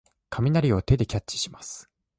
[0.31, 1.87] 雷を手でキャッチします。